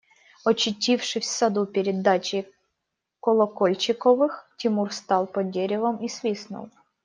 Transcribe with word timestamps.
Очутившись 0.45 1.23
в 1.23 1.27
саду 1.31 1.67
перед 1.67 2.01
дачей 2.01 2.47
Колокольчиковых, 3.19 4.49
Тимур 4.57 4.91
стал 4.91 5.27
под 5.27 5.51
деревом 5.51 5.97
и 5.97 6.09
свистнул. 6.09 6.71